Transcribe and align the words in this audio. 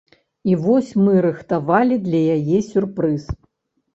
І 0.51 0.55
вось 0.61 0.87
мы 1.03 1.13
рыхтавалі 1.25 1.99
для 2.07 2.21
яе 2.37 2.59
сюрпрыз. 2.71 3.29